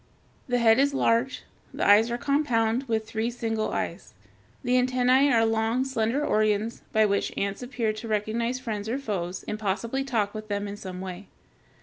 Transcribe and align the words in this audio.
The 0.47 0.57
head 0.57 0.79
is 0.79 0.95
large. 0.95 1.43
The 1.71 1.85
eyes 1.87 2.09
are 2.09 2.17
compound, 2.17 2.87
with 2.87 3.07
three 3.07 3.29
single 3.29 3.69
eyes. 3.71 4.15
The 4.63 4.73
antennæ 4.73 5.31
are 5.31 5.45
long, 5.45 5.85
slender 5.85 6.25
organs 6.25 6.81
by 6.91 7.05
which 7.05 7.31
ants 7.37 7.61
appear 7.61 7.93
to 7.93 8.07
recognize 8.07 8.57
friends 8.59 8.89
or 8.89 8.97
foes, 8.97 9.45
and 9.47 9.59
possibly 9.59 10.03
talk 10.03 10.33
with 10.33 10.47
them 10.47 10.67
in 10.67 10.75
some 10.75 11.01
way. 11.01 11.27